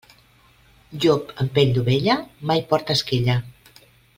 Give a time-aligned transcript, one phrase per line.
[1.03, 2.17] Llop amb pell d'ovella,
[2.53, 3.37] mai porta esquella.